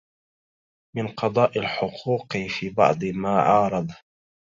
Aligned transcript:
من 0.95 1.07
قضاء 1.07 1.59
الحقوق 1.59 2.37
في 2.37 2.69
بعض 2.69 3.03
ما 3.05 3.41
عارض 3.41 3.91